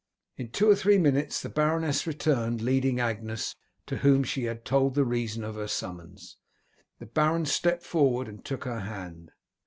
In 0.35 0.49
two 0.49 0.67
or 0.67 0.75
three 0.75 0.97
minutes 0.97 1.43
the 1.43 1.47
baroness 1.49 2.07
returned, 2.07 2.59
leading 2.63 2.99
Agnes, 2.99 3.55
to 3.85 3.97
whom 3.97 4.23
she 4.23 4.45
had 4.45 4.65
told 4.65 4.95
the 4.95 5.05
reason 5.05 5.43
of 5.43 5.53
her 5.53 5.67
summons. 5.67 6.37
The 6.97 7.05
baron 7.05 7.45
stepped 7.45 7.83
forward 7.83 8.27
and 8.27 8.43
took 8.43 8.63
her 8.63 8.79
hand. 8.79 9.29